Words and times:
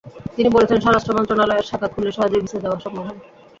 তিনি 0.35 0.49
বলেছেন, 0.55 0.77
স্বরাষ্ট্র 0.81 1.15
মন্ত্রণালয়ের 1.17 1.67
শাখা 1.69 1.87
খুললে 1.93 2.11
সহজেই 2.11 2.43
ভিসা 2.43 2.59
দেওয়া 2.63 2.83
সম্ভব 2.85 3.03
হবে। 3.07 3.21